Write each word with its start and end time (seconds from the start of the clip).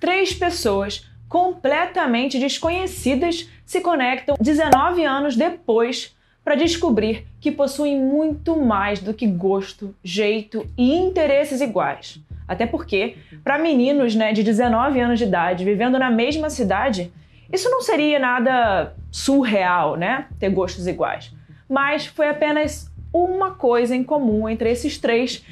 três 0.00 0.32
pessoas 0.32 1.06
completamente 1.28 2.40
desconhecidas 2.40 3.48
se 3.64 3.80
conectam 3.80 4.34
19 4.40 5.04
anos 5.04 5.36
depois 5.36 6.16
para 6.42 6.56
descobrir 6.56 7.26
que 7.40 7.52
possuem 7.52 8.00
muito 8.00 8.56
mais 8.56 8.98
do 8.98 9.14
que 9.14 9.26
gosto, 9.26 9.94
jeito 10.02 10.66
e 10.76 10.94
interesses 10.94 11.60
iguais. 11.60 12.18
Até 12.48 12.66
porque, 12.66 13.16
para 13.44 13.58
meninos 13.58 14.16
né, 14.16 14.32
de 14.32 14.42
19 14.42 14.98
anos 14.98 15.18
de 15.18 15.24
idade 15.24 15.64
vivendo 15.64 15.98
na 15.98 16.10
mesma 16.10 16.50
cidade, 16.50 17.12
isso 17.52 17.70
não 17.70 17.80
seria 17.80 18.18
nada 18.18 18.96
surreal, 19.10 19.96
né? 19.96 20.26
Ter 20.38 20.50
gostos 20.50 20.86
iguais. 20.86 21.32
Mas 21.68 22.06
foi 22.06 22.28
apenas 22.28 22.90
uma 23.12 23.52
coisa 23.52 23.94
em 23.94 24.02
comum 24.02 24.48
entre 24.48 24.70
esses 24.70 24.98
três 24.98 25.44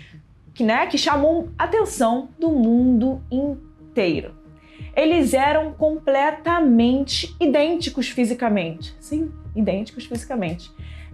que, 0.54 0.64
né, 0.64 0.86
que 0.86 0.98
chamou 0.98 1.48
a 1.56 1.64
atenção 1.64 2.28
do 2.38 2.50
mundo 2.50 3.21
inteiro. 3.30 4.37
Eles 4.98 5.32
eram 5.32 5.72
completamente 5.72 7.32
idênticos 7.39 8.08
fisicamente. 8.08 8.96
Sim, 8.98 9.30
idênticos 9.54 10.06
fisicamente. 10.06 10.72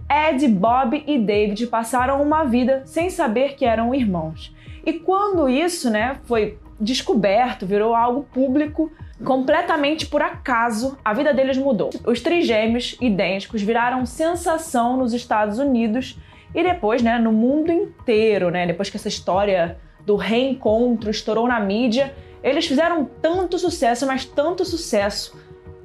Ed, 0.09 0.47
Bob 0.47 1.03
e 1.05 1.19
David 1.19 1.67
passaram 1.67 2.19
uma 2.19 2.43
vida 2.45 2.81
sem 2.85 3.11
saber 3.11 3.53
que 3.53 3.63
eram 3.63 3.93
irmãos. 3.93 4.55
E 4.83 4.93
quando 4.93 5.47
isso, 5.47 5.91
né, 5.91 6.17
foi 6.23 6.57
descoberto, 6.79 7.67
virou 7.67 7.93
algo 7.93 8.23
público, 8.23 8.91
completamente 9.23 10.07
por 10.07 10.23
acaso, 10.23 10.97
a 11.05 11.13
vida 11.13 11.31
deles 11.31 11.55
mudou. 11.55 11.91
Os 12.07 12.21
trigêmeos 12.21 12.97
idênticos 12.99 13.61
viraram 13.61 14.03
sensação 14.03 14.97
nos 14.97 15.13
Estados 15.13 15.59
Unidos 15.59 16.17
e 16.55 16.63
depois, 16.63 17.03
né, 17.03 17.19
no 17.19 17.31
mundo 17.31 17.71
inteiro, 17.71 18.49
né, 18.49 18.65
depois 18.65 18.89
que 18.89 18.97
essa 18.97 19.09
história 19.09 19.77
do 20.03 20.15
reencontro 20.15 21.11
estourou 21.11 21.47
na 21.47 21.59
mídia, 21.59 22.15
eles 22.49 22.67
fizeram 22.67 23.09
tanto 23.21 23.57
sucesso, 23.57 24.05
mas 24.05 24.23
tanto 24.23 24.63
sucesso. 24.63 25.35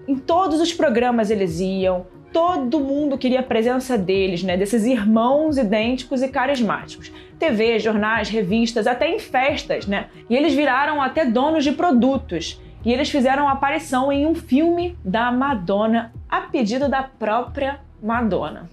Em 0.07 0.17
todos 0.17 0.61
os 0.61 0.73
programas 0.73 1.31
eles 1.31 1.59
iam, 1.59 2.07
todo 2.33 2.81
mundo 2.81 3.19
queria 3.19 3.41
a 3.41 3.43
presença 3.43 3.97
deles, 3.97 4.43
né, 4.43 4.57
desses 4.57 4.85
irmãos 4.85 5.57
idênticos 5.57 6.23
e 6.23 6.29
carismáticos. 6.29 7.11
TV, 7.39 7.79
jornais, 7.79 8.29
revistas, 8.29 8.87
até 8.87 9.09
em 9.09 9.19
festas, 9.19 9.87
né? 9.87 10.09
E 10.29 10.37
eles 10.37 10.53
viraram 10.53 11.01
até 11.01 11.25
donos 11.25 11.65
de 11.65 11.73
produtos. 11.73 12.61
E 12.85 12.93
eles 12.93 13.11
fizeram 13.11 13.49
aparição 13.49 14.13
em 14.13 14.27
um 14.27 14.35
filme 14.35 14.97
da 15.03 15.33
Madonna, 15.33 16.13
a 16.29 16.43
pedido 16.43 16.89
da 16.89 17.03
própria 17.03 17.81
Madonna. 18.03 18.69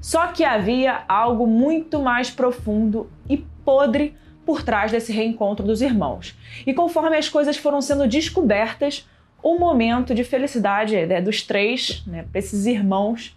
Só 0.00 0.28
que 0.28 0.44
havia 0.44 1.02
algo 1.08 1.46
muito 1.46 2.00
mais 2.00 2.30
profundo 2.30 3.10
e 3.28 3.36
podre 3.36 4.16
por 4.48 4.62
trás 4.62 4.90
desse 4.90 5.12
reencontro 5.12 5.66
dos 5.66 5.82
irmãos. 5.82 6.34
E 6.66 6.72
conforme 6.72 7.18
as 7.18 7.28
coisas 7.28 7.58
foram 7.58 7.82
sendo 7.82 8.08
descobertas, 8.08 9.06
o 9.42 9.58
momento 9.58 10.14
de 10.14 10.24
felicidade 10.24 10.96
né, 11.04 11.20
dos 11.20 11.42
três, 11.42 12.02
né, 12.06 12.24
para 12.32 12.38
esses 12.38 12.64
irmãos, 12.64 13.36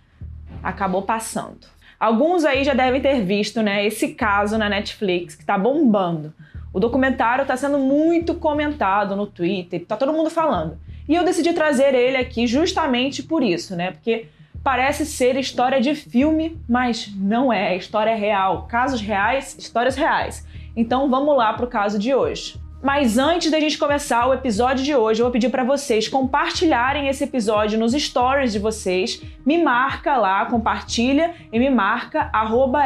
acabou 0.63 1.01
passando. 1.01 1.67
Alguns 1.99 2.45
aí 2.45 2.63
já 2.63 2.73
devem 2.73 3.01
ter 3.01 3.25
visto 3.25 3.61
né, 3.61 3.85
esse 3.85 4.13
caso 4.13 4.57
na 4.57 4.69
Netflix 4.69 5.35
que 5.35 5.43
está 5.43 5.57
bombando. 5.57 6.33
O 6.71 6.79
documentário 6.79 7.41
está 7.41 7.57
sendo 7.57 7.77
muito 7.77 8.35
comentado 8.35 9.13
no 9.13 9.27
Twitter, 9.27 9.81
está 9.81 9.97
todo 9.97 10.13
mundo 10.13 10.29
falando. 10.29 10.79
E 11.09 11.13
eu 11.13 11.25
decidi 11.25 11.51
trazer 11.51 11.93
ele 11.93 12.15
aqui 12.15 12.47
justamente 12.47 13.21
por 13.21 13.43
isso, 13.43 13.75
né? 13.75 13.91
Porque 13.91 14.27
parece 14.63 15.05
ser 15.05 15.35
história 15.35 15.81
de 15.81 15.93
filme, 15.93 16.57
mas 16.69 17.11
não 17.13 17.51
é, 17.51 17.73
é 17.73 17.77
história 17.77 18.15
real. 18.15 18.65
Casos 18.69 19.01
reais, 19.01 19.57
histórias 19.59 19.97
reais. 19.97 20.49
Então 20.75 21.09
vamos 21.09 21.35
lá 21.35 21.53
para 21.53 21.65
o 21.65 21.69
caso 21.69 21.99
de 21.99 22.13
hoje. 22.13 22.59
Mas 22.81 23.19
antes 23.19 23.51
da 23.51 23.59
gente 23.59 23.77
começar 23.77 24.25
o 24.25 24.33
episódio 24.33 24.83
de 24.83 24.95
hoje, 24.95 25.21
eu 25.21 25.25
vou 25.25 25.31
pedir 25.31 25.49
para 25.49 25.63
vocês 25.63 26.07
compartilharem 26.07 27.07
esse 27.07 27.23
episódio 27.23 27.77
nos 27.77 27.93
stories 27.93 28.51
de 28.51 28.57
vocês. 28.57 29.21
Me 29.45 29.61
marca 29.61 30.17
lá, 30.17 30.43
compartilha 30.47 31.35
e 31.53 31.59
me 31.59 31.69
marca 31.69 32.31
arroba. 32.33 32.81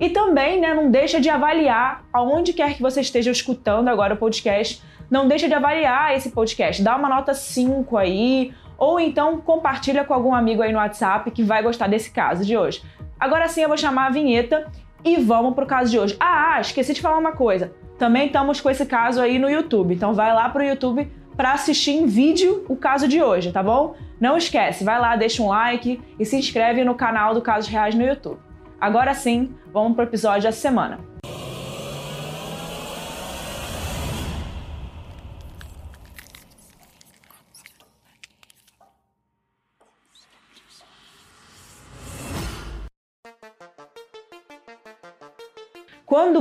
E 0.00 0.08
também, 0.08 0.58
né, 0.58 0.72
não 0.72 0.90
deixa 0.90 1.20
de 1.20 1.28
avaliar 1.28 2.02
aonde 2.10 2.54
quer 2.54 2.74
que 2.74 2.82
você 2.82 3.02
esteja 3.02 3.30
escutando 3.30 3.88
agora 3.88 4.14
o 4.14 4.16
podcast. 4.16 4.82
Não 5.10 5.28
deixa 5.28 5.46
de 5.46 5.52
avaliar 5.52 6.16
esse 6.16 6.30
podcast. 6.30 6.82
Dá 6.82 6.96
uma 6.96 7.10
nota 7.10 7.34
5 7.34 7.94
aí, 7.98 8.54
ou 8.78 8.98
então 8.98 9.38
compartilha 9.42 10.02
com 10.02 10.14
algum 10.14 10.34
amigo 10.34 10.62
aí 10.62 10.72
no 10.72 10.78
WhatsApp 10.78 11.30
que 11.30 11.42
vai 11.42 11.62
gostar 11.62 11.88
desse 11.88 12.10
caso 12.10 12.42
de 12.42 12.56
hoje. 12.56 12.82
Agora 13.20 13.46
sim 13.46 13.60
eu 13.60 13.68
vou 13.68 13.76
chamar 13.76 14.06
a 14.06 14.10
vinheta 14.10 14.66
e 15.04 15.16
vamos 15.18 15.54
pro 15.54 15.66
caso 15.66 15.90
de 15.90 15.98
hoje. 15.98 16.16
Ah, 16.18 16.58
esqueci 16.60 16.94
de 16.94 17.00
falar 17.00 17.18
uma 17.18 17.32
coisa. 17.32 17.72
Também 17.98 18.26
estamos 18.26 18.60
com 18.60 18.70
esse 18.70 18.86
caso 18.86 19.20
aí 19.20 19.38
no 19.38 19.48
YouTube. 19.48 19.94
Então 19.94 20.14
vai 20.14 20.32
lá 20.32 20.48
pro 20.48 20.62
YouTube 20.62 21.10
para 21.36 21.52
assistir 21.52 21.92
em 21.92 22.06
vídeo 22.06 22.64
o 22.68 22.76
caso 22.76 23.08
de 23.08 23.22
hoje, 23.22 23.52
tá 23.52 23.62
bom? 23.62 23.94
Não 24.20 24.36
esquece, 24.36 24.84
vai 24.84 25.00
lá, 25.00 25.16
deixa 25.16 25.42
um 25.42 25.48
like 25.48 26.00
e 26.18 26.24
se 26.24 26.36
inscreve 26.36 26.84
no 26.84 26.94
canal 26.94 27.34
do 27.34 27.42
Casos 27.42 27.70
Reais 27.70 27.94
no 27.94 28.04
YouTube. 28.04 28.38
Agora 28.80 29.14
sim, 29.14 29.54
vamos 29.72 29.94
pro 29.94 30.04
episódio 30.04 30.42
da 30.42 30.52
semana. 30.52 31.11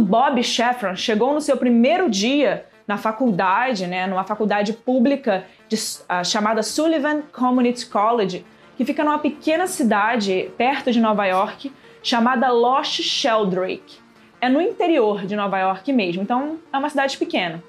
Bob 0.02 0.44
Sheffron 0.44 0.96
chegou 0.96 1.34
no 1.34 1.42
seu 1.42 1.58
primeiro 1.58 2.10
dia 2.10 2.66
na 2.88 2.98
faculdade, 2.98 3.88
né, 3.88 4.06
numa 4.08 4.24
faculdade 4.24 4.74
pública 4.74 5.46
de, 5.70 5.76
uh, 5.76 6.26
chamada 6.26 6.62
Sullivan 6.62 7.22
Community 7.32 7.86
College, 7.86 8.46
que 8.76 8.84
fica 8.84 9.04
numa 9.04 9.20
pequena 9.20 9.68
cidade 9.68 10.52
perto 10.58 10.92
de 10.92 11.00
Nova 11.00 11.26
York, 11.26 11.72
chamada 12.04 12.52
Lost 12.52 13.02
Sheldrake. 13.02 14.00
É 14.42 14.50
no 14.50 14.60
interior 14.60 15.26
de 15.26 15.36
Nova 15.36 15.60
York 15.60 15.94
mesmo, 15.94 16.24
então 16.24 16.58
é 16.74 16.78
uma 16.78 16.90
cidade 16.90 17.18
pequena. 17.18 17.64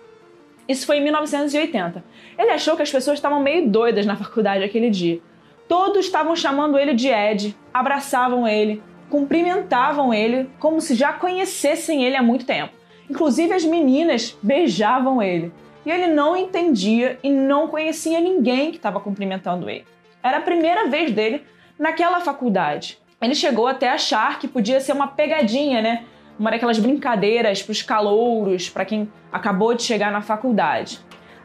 Isso 0.69 0.87
foi 0.87 0.99
em 0.99 1.05
1980. 1.05 2.03
Ele 2.39 2.51
achou 2.51 2.77
que 2.77 2.83
as 2.83 2.91
pessoas 2.91 3.19
estavam 3.19 3.41
meio 3.41 3.69
doidas 3.69 4.07
na 4.07 4.17
faculdade 4.17 4.65
aquele 4.65 4.89
dia. 4.89 5.21
Todos 5.69 6.07
estavam 6.07 6.35
chamando 6.35 6.79
ele 6.79 6.95
de 6.95 7.09
Ed, 7.09 7.57
abraçavam 7.73 8.49
ele, 8.49 8.83
cumprimentavam 9.13 10.15
ele 10.15 10.49
como 10.59 10.81
se 10.81 10.95
já 10.95 11.13
conhecessem 11.13 12.03
ele 12.03 12.17
há 12.17 12.23
muito 12.23 12.47
tempo. 12.47 12.73
Inclusive 13.11 13.53
as 13.53 13.63
meninas 13.63 14.35
beijavam 14.43 15.23
ele. 15.23 15.53
E 15.85 15.91
ele 15.91 16.07
não 16.07 16.35
entendia 16.35 17.19
e 17.23 17.31
não 17.31 17.69
conhecia 17.69 18.19
ninguém 18.23 18.71
que 18.71 18.79
estava 18.79 18.99
cumprimentando 19.01 19.69
ele. 19.69 19.85
Era 20.23 20.39
a 20.39 20.41
primeira 20.41 20.89
vez 20.89 21.11
dele 21.11 21.45
naquela 21.79 22.21
faculdade. 22.21 22.99
Ele 23.21 23.35
chegou 23.35 23.67
até 23.67 23.91
a 23.91 23.95
achar 23.95 24.39
que 24.39 24.49
podia 24.49 24.81
ser 24.81 24.93
uma 24.93 25.09
pegadinha, 25.09 25.83
né? 25.83 26.05
Uma 26.39 26.51
daquelas 26.51 26.79
brincadeiras 26.79 27.63
para 27.63 27.73
os 27.73 27.83
calouros, 27.83 28.71
para 28.71 28.87
quem 28.87 29.13
acabou 29.31 29.75
de 29.75 29.83
chegar 29.83 30.11
na 30.11 30.23
faculdade. 30.23 31.01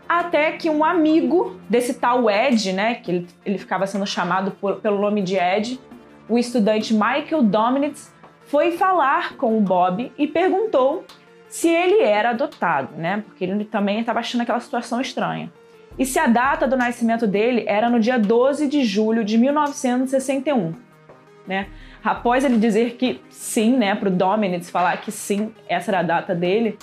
Até 0.07 0.53
que 0.53 0.69
um 0.69 0.85
amigo 0.85 1.59
desse 1.69 1.95
tal 1.95 2.29
Ed, 2.29 2.71
né? 2.71 2.95
Que 2.95 3.11
ele, 3.11 3.27
ele 3.45 3.57
ficava 3.57 3.85
sendo 3.85 4.05
chamado 4.05 4.51
por, 4.51 4.77
pelo 4.77 5.01
nome 5.01 5.21
de 5.21 5.35
Ed, 5.35 5.77
o 6.29 6.37
estudante 6.37 6.93
Michael 6.93 7.43
Dominitz 7.43 8.13
foi 8.47 8.71
falar 8.71 9.35
com 9.35 9.57
o 9.57 9.61
Bob 9.61 10.11
e 10.17 10.27
perguntou 10.27 11.05
se 11.47 11.69
ele 11.69 12.01
era 12.01 12.31
adotado, 12.31 12.95
né? 12.95 13.23
Porque 13.25 13.43
ele 13.43 13.65
também 13.65 13.99
estava 13.99 14.19
achando 14.19 14.41
aquela 14.41 14.59
situação 14.59 14.99
estranha. 14.99 15.51
E 15.97 16.05
se 16.05 16.19
a 16.19 16.27
data 16.27 16.67
do 16.67 16.77
nascimento 16.77 17.25
dele 17.25 17.63
era 17.67 17.89
no 17.89 17.99
dia 17.99 18.19
12 18.19 18.67
de 18.67 18.83
julho 18.83 19.23
de 19.23 19.37
1961, 19.37 20.73
né? 21.47 21.67
Após 22.03 22.45
ele 22.45 22.57
dizer 22.57 22.95
que 22.95 23.19
sim, 23.29 23.75
né, 23.75 23.95
para 23.95 24.09
o 24.09 24.11
Dominitz 24.11 24.69
falar 24.69 24.97
que 25.01 25.11
sim, 25.11 25.53
essa 25.67 25.91
era 25.91 25.99
a 25.99 26.03
data 26.03 26.35
dele, 26.35 26.77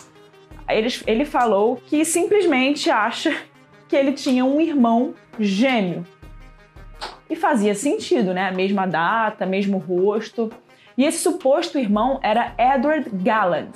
ele, 0.68 0.88
ele 1.06 1.24
falou 1.24 1.76
que 1.76 2.04
simplesmente 2.04 2.90
acha 2.90 3.34
que 3.88 3.94
ele 3.94 4.12
tinha 4.12 4.44
um 4.44 4.60
irmão 4.60 5.14
gêmeo. 5.38 6.04
E 7.28 7.36
fazia 7.36 7.74
sentido, 7.74 8.34
né? 8.34 8.50
Mesma 8.50 8.86
data, 8.86 9.46
mesmo 9.46 9.78
rosto. 9.78 10.50
E 10.96 11.04
esse 11.04 11.18
suposto 11.18 11.78
irmão 11.78 12.20
era 12.22 12.54
Edward 12.58 13.10
Gallant, 13.12 13.72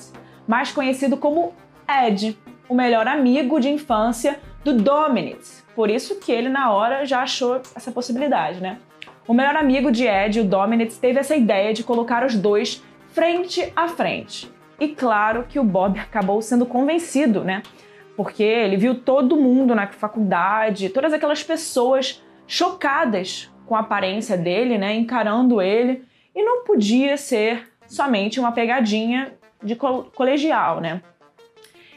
mais 0.47 0.71
conhecido 0.71 1.17
como 1.17 1.53
Ed, 1.89 2.39
o 2.69 2.75
melhor 2.75 3.09
amigo 3.09 3.59
de 3.59 3.69
infância 3.69 4.39
do 4.63 4.75
Dominitz. 4.75 5.65
Por 5.75 5.91
isso 5.91 6.17
que 6.17 6.31
ele, 6.31 6.49
na 6.49 6.71
hora, 6.71 7.05
já 7.07 7.23
achou 7.23 7.61
essa 7.75 7.91
possibilidade, 7.91 8.61
né? 8.61 8.79
O 9.27 9.35
melhor 9.35 9.57
amigo 9.57 9.91
de 9.91 10.07
Ed, 10.07 10.41
o 10.41 10.45
Dominitz, 10.45 10.99
teve 10.99 11.19
essa 11.19 11.35
ideia 11.35 11.73
de 11.73 11.83
colocar 11.83 12.25
os 12.25 12.35
dois 12.35 12.83
frente 13.09 13.73
a 13.75 13.89
frente. 13.89 14.51
E 14.79 14.89
claro 14.89 15.45
que 15.49 15.59
o 15.59 15.65
Bob 15.65 15.99
acabou 15.99 16.41
sendo 16.41 16.65
convencido, 16.65 17.43
né? 17.43 17.63
Porque 18.17 18.43
ele 18.43 18.77
viu 18.77 18.95
todo 18.95 19.37
mundo 19.37 19.75
na 19.75 19.87
faculdade, 19.89 20.89
todas 20.89 21.13
aquelas 21.13 21.43
pessoas 21.43 22.23
chocadas 22.49 23.49
com 23.67 23.77
a 23.77 23.81
aparência 23.81 24.37
dele, 24.37 24.79
né, 24.79 24.97
encarando 24.97 25.63
ele, 25.63 26.03
e 26.35 26.43
não 26.43 26.65
podia 26.65 27.17
ser 27.17 27.69
somente 27.87 28.41
uma 28.41 28.51
pegadinha 28.51 29.35
de 29.63 29.77
colegial, 29.77 30.81
né? 30.81 31.03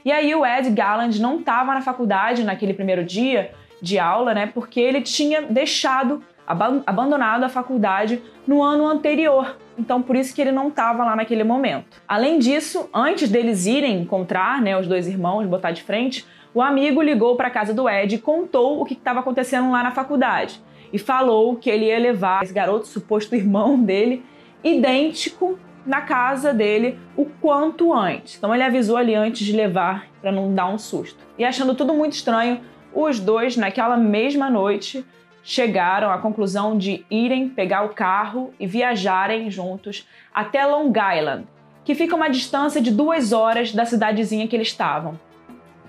E 0.04 0.12
aí 0.12 0.34
o 0.36 0.46
Ed 0.46 0.70
Galland 0.72 1.22
não 1.22 1.40
estava 1.40 1.74
na 1.74 1.82
faculdade 1.82 2.44
naquele 2.44 2.74
primeiro 2.74 3.04
dia 3.04 3.52
de 3.82 4.00
aula, 4.00 4.34
né? 4.34 4.48
Porque 4.48 4.80
ele 4.80 5.02
tinha 5.02 5.44
deixado, 5.44 6.24
abandonado 6.46 7.44
a 7.44 7.50
faculdade 7.50 8.22
no 8.46 8.62
ano 8.62 8.88
anterior. 8.88 9.58
Então 9.78 10.02
por 10.02 10.16
isso 10.16 10.34
que 10.34 10.42
ele 10.42 10.52
não 10.52 10.68
estava 10.68 11.06
lá 11.06 11.16
naquele 11.16 11.44
momento. 11.44 12.02
Além 12.08 12.40
disso, 12.40 12.90
antes 12.94 13.30
deles 13.30 13.66
irem 13.68 14.02
encontrar, 14.02 14.62
né, 14.62 14.78
os 14.78 14.88
dois 14.88 15.08
irmãos, 15.08 15.46
botar 15.46 15.72
de 15.72 15.84
frente, 15.84 16.26
o 16.54 16.62
amigo 16.62 17.02
ligou 17.02 17.36
para 17.36 17.48
a 17.48 17.52
casa 17.52 17.74
do 17.74 17.90
Ed 17.90 18.16
e 18.16 18.20
contou 18.20 18.82
o 18.82 18.86
que 18.86 18.94
estava 18.94 19.22
acontecendo 19.22 19.72
lá 19.72 19.84
na 19.84 19.92
faculdade. 19.92 20.62
E 20.92 21.00
falou 21.00 21.56
que 21.56 21.70
ele 21.70 21.86
ia 21.86 21.98
levar 21.98 22.44
esse 22.44 22.54
garoto, 22.54 22.88
suposto 22.88 23.36
irmão 23.36 23.82
dele, 23.82 24.24
idêntico 24.64 25.58
na 25.86 26.02
casa 26.02 26.54
dele 26.54 27.00
o 27.16 27.26
quanto 27.26 27.94
antes. 27.94 28.36
Então 28.38 28.54
ele 28.54 28.64
avisou 28.64 28.98
ali 28.98 29.16
antes 29.16 29.46
de 29.46 29.54
levar 29.54 30.08
para 30.22 30.32
não 30.32 30.54
dar 30.54 30.68
um 30.68 30.78
susto. 30.78 31.18
E 31.38 31.46
achando 31.46 31.74
tudo 31.74 31.94
muito 31.94 32.14
estranho, 32.14 32.60
os 32.94 33.20
dois 33.20 33.56
naquela 33.56 33.96
mesma 33.96 34.50
noite 34.50 35.06
chegaram 35.44 36.12
à 36.12 36.18
conclusão 36.18 36.78
de 36.78 37.06
irem 37.10 37.50
pegar 37.50 37.84
o 37.84 37.90
carro 37.90 38.54
e 38.60 38.68
viajarem 38.68 39.50
juntos 39.50 40.08
até 40.34 40.66
Long 40.66 40.92
Island, 40.92 41.48
que 41.84 41.96
fica 41.96 42.16
uma 42.16 42.30
distância 42.30 42.82
de 42.82 42.92
duas 42.92 43.32
horas 43.32 43.72
da 43.72 43.86
cidadezinha 43.86 44.48
que 44.48 44.56
eles 44.56 44.68
estavam, 44.68 45.18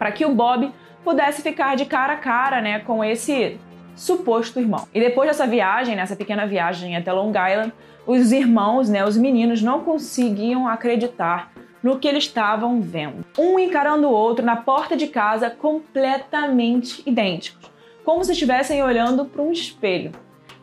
para 0.02 0.10
que 0.10 0.26
o 0.26 0.34
Bob 0.34 0.68
pudesse 1.04 1.42
ficar 1.42 1.76
de 1.76 1.84
cara 1.84 2.14
a 2.14 2.16
cara, 2.16 2.60
né, 2.60 2.80
com 2.80 3.04
esse 3.04 3.56
suposto 3.94 4.58
irmão. 4.58 4.88
E 4.92 4.98
depois 4.98 5.28
dessa 5.28 5.46
viagem, 5.46 5.94
nessa 5.94 6.16
pequena 6.16 6.44
viagem 6.44 6.96
até 6.96 7.12
Long 7.12 7.30
Island, 7.30 7.72
os 8.04 8.32
irmãos, 8.32 8.88
né, 8.88 9.04
os 9.04 9.16
meninos, 9.16 9.62
não 9.62 9.84
conseguiam 9.84 10.66
acreditar 10.66 11.52
no 11.80 12.00
que 12.00 12.08
eles 12.08 12.24
estavam 12.24 12.80
vendo. 12.80 13.24
Um 13.38 13.60
encarando 13.60 14.08
o 14.08 14.12
outro 14.12 14.44
na 14.44 14.56
porta 14.56 14.96
de 14.96 15.06
casa 15.06 15.48
completamente 15.48 17.00
idênticos, 17.06 17.70
como 18.04 18.24
se 18.24 18.32
estivessem 18.32 18.82
olhando 18.82 19.26
para 19.26 19.40
um 19.40 19.52
espelho. 19.52 20.10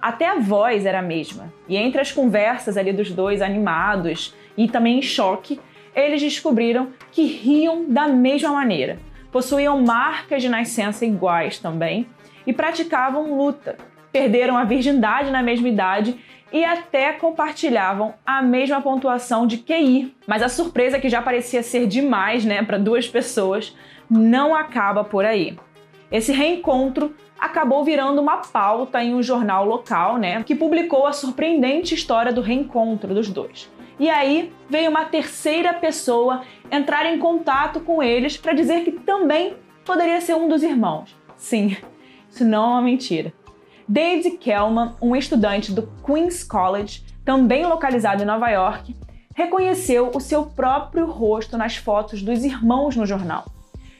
Até 0.02 0.28
a 0.28 0.38
voz 0.38 0.86
era 0.86 1.00
a 1.00 1.02
mesma. 1.02 1.54
E 1.66 1.78
entre 1.78 2.02
as 2.02 2.12
conversas 2.12 2.76
ali 2.76 2.92
dos 2.92 3.10
dois 3.10 3.42
animados 3.42 4.36
e 4.58 4.68
também 4.68 5.00
em 5.00 5.02
choque, 5.02 5.62
eles 5.96 6.22
descobriram 6.22 6.90
que 7.10 7.24
riam 7.24 7.86
da 7.88 8.06
mesma 8.06 8.52
maneira. 8.52 9.00
Possuíam 9.32 9.82
marcas 9.82 10.42
de 10.42 10.50
nascença 10.50 11.06
iguais 11.06 11.60
também 11.60 12.08
e 12.46 12.54
praticavam 12.54 13.38
luta. 13.38 13.78
Perderam 14.12 14.58
a 14.58 14.64
virgindade 14.64 15.30
na 15.30 15.44
mesma 15.44 15.68
idade 15.68 16.20
e 16.52 16.66
até 16.66 17.12
compartilhavam 17.14 18.16
a 18.26 18.42
mesma 18.42 18.82
pontuação 18.82 19.46
de 19.46 19.58
QI. 19.58 20.16
Mas 20.26 20.42
a 20.42 20.50
surpresa 20.50 21.00
que 21.00 21.10
já 21.10 21.22
parecia 21.22 21.62
ser 21.62 21.86
demais, 21.86 22.44
né, 22.44 22.64
para 22.64 22.80
duas 22.80 23.08
pessoas, 23.08 23.76
não 24.10 24.56
acaba 24.56 25.04
por 25.04 25.26
aí. 25.26 25.58
Esse 26.12 26.32
reencontro 26.32 27.16
acabou 27.40 27.84
virando 27.84 28.20
uma 28.20 28.38
pauta 28.38 29.04
em 29.04 29.14
um 29.14 29.22
jornal 29.22 29.64
local, 29.64 30.18
né, 30.18 30.44
que 30.44 30.56
publicou 30.56 31.06
a 31.06 31.14
surpreendente 31.14 31.94
história 31.94 32.34
do 32.34 32.42
reencontro 32.42 33.14
dos 33.14 33.30
dois. 33.30 33.70
E 34.00 34.10
aí 34.10 34.54
veio 34.70 34.90
uma 34.90 35.06
terceira 35.06 35.74
pessoa 35.74 36.44
entrar 36.72 37.06
em 37.06 37.20
contato 37.20 37.82
com 37.82 38.02
eles 38.02 38.38
para 38.38 38.54
dizer 38.54 38.84
que 38.86 38.92
também 38.92 39.58
poderia 39.84 40.22
ser 40.22 40.36
um 40.36 40.48
dos 40.48 40.64
irmãos. 40.64 41.16
Sim, 41.36 41.76
isso 42.30 42.46
não 42.46 42.64
é 42.64 42.68
uma 42.68 42.82
mentira. 42.82 43.34
David 43.88 44.38
Kellman, 44.38 44.96
um 45.02 45.16
estudante 45.16 45.74
do 45.74 45.92
Queens 46.06 46.44
College, 46.44 47.04
também 47.26 47.66
localizado 47.66 48.24
em 48.24 48.26
Nova 48.26 48.50
York, 48.50 48.96
reconheceu 49.36 50.12
o 50.14 50.20
seu 50.20 50.46
próprio 50.46 51.06
rosto 51.06 51.58
nas 51.58 51.76
fotos 51.76 52.22
dos 52.22 52.44
irmãos 52.44 52.96
no 52.96 53.06
jornal. 53.06 53.46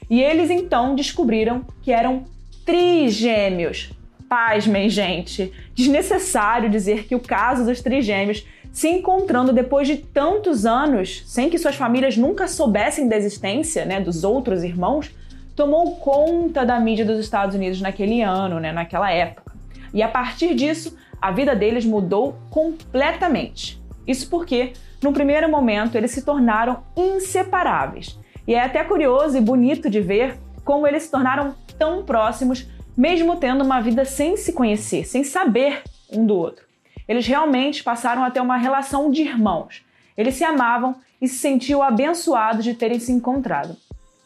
E 0.10 0.22
eles 0.22 0.50
então 0.50 0.96
descobriram 0.96 1.66
que 1.82 1.92
eram 1.92 2.24
trigêmeos. 2.66 3.92
Pasmem, 4.28 4.90
gente! 4.90 5.52
Desnecessário 5.74 6.70
dizer 6.70 7.06
que 7.06 7.16
o 7.16 7.20
caso 7.20 7.66
dos 7.66 7.82
trigêmeos 7.82 8.46
se 8.72 8.88
encontrando 8.88 9.52
depois 9.52 9.88
de 9.88 9.98
tantos 9.98 10.66
anos, 10.66 11.24
sem 11.26 11.50
que 11.50 11.58
suas 11.58 11.76
famílias 11.76 12.16
nunca 12.16 12.48
soubessem 12.48 13.08
da 13.08 13.18
existência 13.18 13.86
né, 13.86 14.00
dos 14.00 14.24
outros 14.24 14.64
irmãos, 14.64 15.12
tomou 15.56 15.96
conta 15.98 16.66
da 16.66 16.80
mídia 16.80 17.04
dos 17.04 17.20
Estados 17.20 17.56
Unidos 17.56 17.82
naquele 17.82 18.22
ano, 18.22 18.60
né, 18.60 18.72
naquela 18.72 19.12
época. 19.12 19.54
E 19.94 20.02
a 20.02 20.08
partir 20.08 20.54
disso, 20.56 20.96
a 21.22 21.32
vida 21.32 21.56
deles 21.56 21.86
mudou 21.86 22.36
completamente. 22.50 23.82
Isso 24.08 24.30
porque, 24.30 24.74
no 25.02 25.12
primeiro 25.12 25.50
momento, 25.50 25.96
eles 25.96 26.12
se 26.12 26.22
tornaram 26.22 26.84
inseparáveis. 26.96 28.18
E 28.48 28.54
é 28.54 28.64
até 28.64 28.84
curioso 28.84 29.38
e 29.38 29.42
bonito 29.42 29.90
de 29.90 30.00
ver 30.00 30.38
como 30.64 30.88
eles 30.88 31.04
se 31.04 31.12
tornaram 31.12 31.56
tão 31.78 32.04
próximos, 32.04 32.68
mesmo 32.96 33.36
tendo 33.38 33.64
uma 33.64 33.82
vida 33.82 34.06
sem 34.06 34.38
se 34.38 34.54
conhecer, 34.54 35.06
sem 35.06 35.24
saber 35.24 35.82
um 36.12 36.26
do 36.26 36.36
outro. 36.36 36.69
Eles 37.10 37.26
realmente 37.26 37.84
passaram 37.84 38.24
a 38.24 38.30
ter 38.30 38.40
uma 38.40 38.56
relação 38.56 39.10
de 39.10 39.24
irmãos. 39.24 39.84
Eles 40.16 40.36
se 40.36 40.44
amavam 40.44 40.96
e 41.20 41.28
se 41.28 41.40
sentiam 41.40 41.82
abençoados 41.82 42.64
de 42.64 42.76
terem 42.76 43.00
se 43.00 43.12
encontrado. 43.12 43.76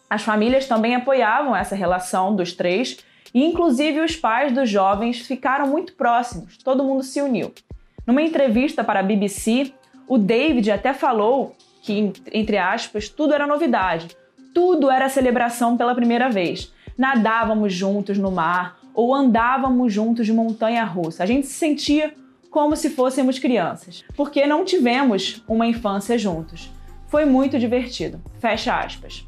As 0.10 0.22
famílias 0.22 0.68
também 0.68 0.94
apoiavam 0.94 1.56
essa 1.56 1.76
relação 1.76 2.36
dos 2.36 2.52
três 2.52 2.98
e 3.34 3.42
inclusive 3.42 4.02
os 4.02 4.18
pais 4.18 4.52
dos 4.52 4.70
jovens 4.70 5.22
ficaram 5.26 5.66
muito 5.66 5.94
próximos, 5.94 6.58
todo 6.58 6.84
mundo 6.84 7.04
se 7.04 7.22
uniu. 7.22 7.54
Numa 8.06 8.22
entrevista 8.22 8.84
para 8.84 9.00
a 9.00 9.04
BBC, 9.04 9.72
o 10.06 10.18
David 10.18 10.70
até 10.70 10.94
falou 10.94 11.56
que, 11.82 12.12
entre 12.34 12.58
aspas, 12.58 13.08
tudo 13.08 13.34
era 13.34 13.48
novidade, 13.48 14.10
tudo 14.54 14.92
era 14.92 15.08
celebração 15.08 15.78
pela 15.78 15.96
primeira 15.96 16.30
vez. 16.30 16.74
Nadávamos 16.98 17.74
juntos 17.74 18.18
no 18.18 18.30
mar 18.30 18.78
ou 18.94 19.16
andávamos 19.16 19.92
juntos 19.92 20.26
de 20.26 20.34
montanha 20.34 20.84
russa. 20.84 21.24
A 21.24 21.26
gente 21.26 21.48
se 21.48 21.54
sentia 21.54 22.14
como 22.54 22.76
se 22.76 22.92
fôssemos 22.92 23.40
crianças, 23.40 24.06
porque 24.16 24.46
não 24.46 24.64
tivemos 24.64 25.44
uma 25.48 25.66
infância 25.66 26.20
juntos. 26.20 26.72
Foi 27.08 27.26
muito 27.26 27.58
divertido. 27.58 28.22
Fecha 28.38 28.78
aspas. 28.80 29.28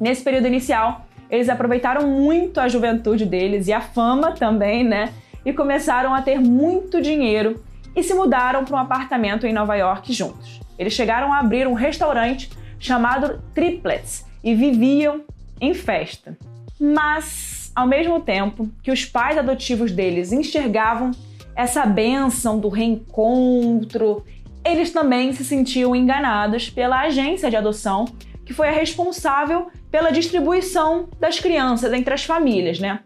Nesse 0.00 0.24
período 0.24 0.48
inicial, 0.48 1.06
eles 1.30 1.48
aproveitaram 1.48 2.08
muito 2.08 2.58
a 2.58 2.66
juventude 2.66 3.24
deles 3.24 3.68
e 3.68 3.72
a 3.72 3.80
fama 3.80 4.32
também, 4.32 4.82
né? 4.82 5.14
E 5.44 5.52
começaram 5.52 6.12
a 6.12 6.22
ter 6.22 6.40
muito 6.40 7.00
dinheiro 7.00 7.62
e 7.94 8.02
se 8.02 8.12
mudaram 8.12 8.64
para 8.64 8.74
um 8.74 8.80
apartamento 8.80 9.46
em 9.46 9.52
Nova 9.52 9.76
York 9.76 10.12
juntos. 10.12 10.60
Eles 10.76 10.92
chegaram 10.92 11.32
a 11.32 11.38
abrir 11.38 11.68
um 11.68 11.72
restaurante 11.72 12.50
chamado 12.80 13.40
Triplets 13.54 14.26
e 14.42 14.56
viviam 14.56 15.20
em 15.60 15.72
festa. 15.72 16.36
Mas, 16.80 17.70
ao 17.76 17.86
mesmo 17.86 18.20
tempo 18.20 18.68
que 18.82 18.90
os 18.90 19.04
pais 19.04 19.38
adotivos 19.38 19.92
deles 19.92 20.32
enxergavam 20.32 21.12
essa 21.56 21.86
benção 21.86 22.58
do 22.58 22.68
reencontro, 22.68 24.22
eles 24.62 24.92
também 24.92 25.32
se 25.32 25.44
sentiam 25.44 25.96
enganados 25.96 26.68
pela 26.68 27.00
agência 27.00 27.48
de 27.48 27.56
adoção 27.56 28.04
que 28.44 28.52
foi 28.52 28.68
a 28.68 28.72
responsável 28.72 29.68
pela 29.90 30.12
distribuição 30.12 31.08
das 31.18 31.40
crianças 31.40 31.92
entre 31.92 32.12
as 32.14 32.24
famílias, 32.24 32.78
né? 32.78 33.00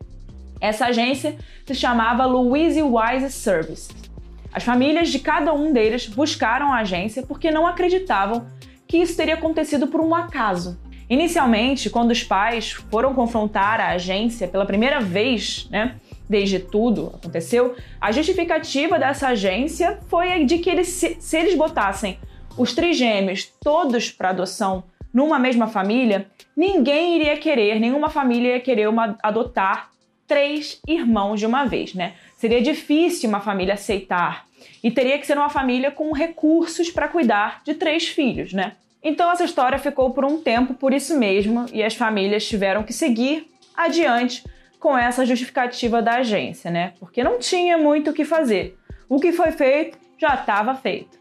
Essa 0.60 0.86
agência 0.86 1.38
se 1.64 1.74
chamava 1.74 2.26
Louise 2.26 2.82
Wise 2.82 3.32
Services. 3.32 3.88
As 4.52 4.64
famílias 4.64 5.08
de 5.08 5.20
cada 5.20 5.54
um 5.54 5.72
deles 5.72 6.06
buscaram 6.06 6.72
a 6.72 6.80
agência 6.80 7.22
porque 7.22 7.50
não 7.50 7.66
acreditavam 7.66 8.46
que 8.86 8.98
isso 8.98 9.16
teria 9.16 9.34
acontecido 9.34 9.86
por 9.86 10.00
um 10.00 10.14
acaso. 10.14 10.78
Inicialmente, 11.08 11.88
quando 11.88 12.10
os 12.10 12.22
pais 12.22 12.72
foram 12.90 13.14
confrontar 13.14 13.80
a 13.80 13.90
agência 13.90 14.48
pela 14.48 14.66
primeira 14.66 15.00
vez, 15.00 15.68
né, 15.70 15.94
desde 16.30 16.60
tudo 16.60 17.12
aconteceu, 17.12 17.74
a 18.00 18.12
justificativa 18.12 19.00
dessa 19.00 19.28
agência 19.28 19.98
foi 20.08 20.44
de 20.44 20.58
que 20.58 20.70
eles, 20.70 20.86
se, 20.86 21.36
eles 21.36 21.56
botassem 21.56 22.18
os 22.56 22.72
trigêmeos 22.72 23.52
todos 23.60 24.12
para 24.12 24.30
adoção 24.30 24.84
numa 25.12 25.40
mesma 25.40 25.66
família, 25.66 26.28
ninguém 26.56 27.16
iria 27.16 27.36
querer, 27.36 27.80
nenhuma 27.80 28.08
família 28.08 28.54
ia 28.54 28.60
querer 28.60 28.88
uma, 28.88 29.18
adotar 29.20 29.90
três 30.24 30.80
irmãos 30.86 31.40
de 31.40 31.46
uma 31.46 31.64
vez, 31.64 31.94
né? 31.94 32.14
Seria 32.36 32.62
difícil 32.62 33.28
uma 33.28 33.40
família 33.40 33.74
aceitar 33.74 34.46
e 34.84 34.90
teria 34.90 35.18
que 35.18 35.26
ser 35.26 35.36
uma 35.36 35.50
família 35.50 35.90
com 35.90 36.12
recursos 36.12 36.90
para 36.90 37.08
cuidar 37.08 37.60
de 37.64 37.74
três 37.74 38.06
filhos, 38.06 38.52
né? 38.52 38.74
Então 39.02 39.32
essa 39.32 39.42
história 39.42 39.80
ficou 39.80 40.10
por 40.10 40.24
um 40.24 40.40
tempo 40.40 40.74
por 40.74 40.92
isso 40.92 41.18
mesmo 41.18 41.66
e 41.72 41.82
as 41.82 41.96
famílias 41.96 42.46
tiveram 42.46 42.84
que 42.84 42.92
seguir 42.92 43.48
adiante 43.76 44.44
com 44.80 44.96
essa 44.96 45.26
justificativa 45.26 46.00
da 46.00 46.16
agência, 46.16 46.70
né? 46.70 46.94
Porque 46.98 47.22
não 47.22 47.38
tinha 47.38 47.76
muito 47.76 48.10
o 48.10 48.14
que 48.14 48.24
fazer. 48.24 48.76
O 49.08 49.20
que 49.20 49.30
foi 49.30 49.52
feito 49.52 49.98
já 50.18 50.34
estava 50.34 50.74
feito. 50.74 51.20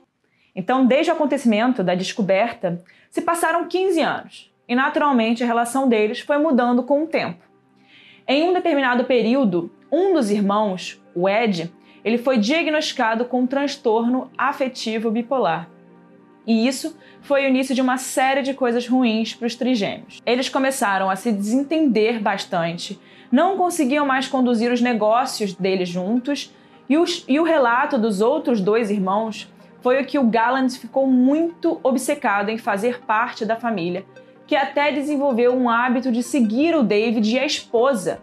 Então, 0.55 0.85
desde 0.85 1.11
o 1.11 1.13
acontecimento 1.13 1.83
da 1.83 1.93
descoberta, 1.93 2.81
se 3.11 3.21
passaram 3.21 3.67
15 3.67 4.01
anos 4.01 4.53
e, 4.67 4.73
naturalmente, 4.73 5.43
a 5.43 5.45
relação 5.45 5.89
deles 5.89 6.21
foi 6.21 6.37
mudando 6.37 6.83
com 6.83 7.03
o 7.03 7.07
tempo. 7.07 7.43
Em 8.27 8.47
um 8.47 8.53
determinado 8.53 9.03
período, 9.03 9.71
um 9.91 10.13
dos 10.13 10.29
irmãos, 10.31 11.01
o 11.13 11.27
Ed, 11.27 11.71
ele 12.03 12.17
foi 12.17 12.37
diagnosticado 12.37 13.25
com 13.25 13.41
um 13.41 13.47
transtorno 13.47 14.31
afetivo 14.37 15.11
bipolar. 15.11 15.69
E 16.45 16.67
isso 16.67 16.97
foi 17.21 17.43
o 17.43 17.47
início 17.47 17.75
de 17.75 17.81
uma 17.81 17.97
série 17.97 18.41
de 18.41 18.53
coisas 18.53 18.87
ruins 18.87 19.33
para 19.33 19.47
os 19.47 19.55
trigêmeos. 19.55 20.21
Eles 20.25 20.47
começaram 20.47 21.09
a 21.09 21.15
se 21.15 21.31
desentender 21.31 22.19
bastante, 22.21 22.99
não 23.31 23.57
conseguiam 23.57 24.05
mais 24.05 24.27
conduzir 24.27 24.71
os 24.71 24.81
negócios 24.81 25.53
deles 25.53 25.89
juntos, 25.89 26.53
e, 26.89 26.97
os, 26.97 27.23
e 27.27 27.39
o 27.39 27.43
relato 27.43 27.97
dos 27.97 28.19
outros 28.21 28.59
dois 28.59 28.89
irmãos 28.89 29.51
foi 29.81 30.01
o 30.01 30.05
que 30.05 30.17
o 30.17 30.25
Gallant 30.25 30.71
ficou 30.71 31.07
muito 31.07 31.79
obcecado 31.83 32.49
em 32.49 32.57
fazer 32.57 33.01
parte 33.01 33.45
da 33.45 33.55
família, 33.55 34.05
que 34.47 34.55
até 34.55 34.91
desenvolveu 34.91 35.53
um 35.55 35.69
hábito 35.69 36.11
de 36.11 36.23
seguir 36.23 36.75
o 36.75 36.83
David 36.83 37.35
e 37.35 37.39
a 37.39 37.45
esposa 37.45 38.19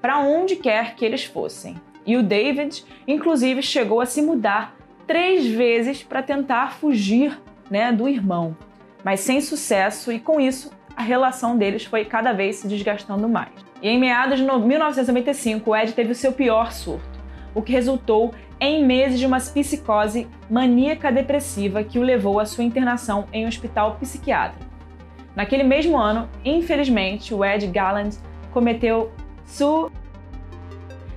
para 0.00 0.18
onde 0.18 0.56
quer 0.56 0.94
que 0.94 1.04
eles 1.04 1.24
fossem. 1.24 1.76
E 2.06 2.16
o 2.16 2.22
David, 2.22 2.84
inclusive, 3.06 3.62
chegou 3.62 4.00
a 4.00 4.06
se 4.06 4.22
mudar 4.22 4.76
três 5.06 5.46
vezes 5.46 6.02
para 6.02 6.22
tentar 6.22 6.72
fugir 6.74 7.40
né, 7.70 7.92
do 7.92 8.08
irmão, 8.08 8.56
mas 9.02 9.20
sem 9.20 9.40
sucesso, 9.40 10.12
e 10.12 10.20
com 10.20 10.40
isso 10.40 10.70
a 10.96 11.02
relação 11.02 11.56
deles 11.56 11.84
foi 11.84 12.04
cada 12.04 12.32
vez 12.32 12.56
se 12.56 12.68
desgastando 12.68 13.28
mais. 13.28 13.69
E 13.82 13.88
em 13.88 13.98
meados 13.98 14.38
de 14.38 14.44
1995, 14.44 15.70
o 15.70 15.76
Ed 15.76 15.92
teve 15.92 16.12
o 16.12 16.14
seu 16.14 16.32
pior 16.32 16.72
surto, 16.72 17.18
o 17.54 17.62
que 17.62 17.72
resultou 17.72 18.34
em 18.60 18.84
meses 18.84 19.18
de 19.18 19.24
uma 19.24 19.38
psicose 19.38 20.28
maníaca 20.50 21.10
depressiva 21.10 21.82
que 21.82 21.98
o 21.98 22.02
levou 22.02 22.38
à 22.38 22.44
sua 22.44 22.62
internação 22.62 23.26
em 23.32 23.44
um 23.44 23.48
hospital 23.48 23.96
psiquiátrico. 23.96 24.70
Naquele 25.34 25.62
mesmo 25.62 25.96
ano, 25.96 26.28
infelizmente, 26.44 27.32
o 27.32 27.44
Ed 27.44 27.66
Galland 27.68 28.18
cometeu 28.52 29.10
su 29.46 29.90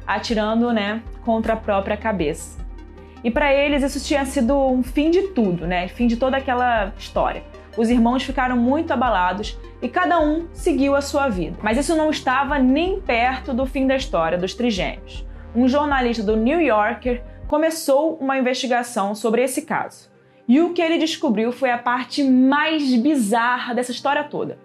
atirando, 0.07 0.71
né, 0.71 1.01
contra 1.23 1.53
a 1.53 1.57
própria 1.57 1.97
cabeça. 1.97 2.63
E 3.23 3.31
para 3.31 3.53
eles 3.53 3.83
isso 3.83 4.05
tinha 4.05 4.25
sido 4.25 4.55
um 4.55 4.83
fim 4.83 5.09
de 5.09 5.29
tudo, 5.29 5.65
né? 5.65 5.87
Fim 5.87 6.07
de 6.07 6.17
toda 6.17 6.35
aquela 6.35 6.91
história. 6.97 7.41
Os 7.75 7.89
irmãos 7.89 8.23
ficaram 8.23 8.55
muito 8.55 8.91
abalados 8.91 9.57
e 9.81 9.89
cada 9.89 10.19
um 10.19 10.47
seguiu 10.53 10.95
a 10.95 11.01
sua 11.01 11.27
vida. 11.27 11.57
Mas 11.61 11.77
isso 11.77 11.95
não 11.95 12.09
estava 12.09 12.59
nem 12.59 13.01
perto 13.01 13.53
do 13.53 13.65
fim 13.65 13.87
da 13.87 13.95
história 13.95 14.37
dos 14.37 14.53
trigêmeos. 14.53 15.25
Um 15.55 15.67
jornalista 15.67 16.23
do 16.23 16.35
New 16.35 16.61
Yorker 16.61 17.23
começou 17.47 18.15
uma 18.15 18.37
investigação 18.37 19.15
sobre 19.15 19.43
esse 19.43 19.63
caso. 19.63 20.11
E 20.47 20.59
o 20.59 20.73
que 20.73 20.81
ele 20.81 20.97
descobriu 20.97 21.51
foi 21.51 21.71
a 21.71 21.77
parte 21.77 22.23
mais 22.23 22.95
bizarra 22.95 23.73
dessa 23.73 23.91
história 23.91 24.23
toda. 24.23 24.59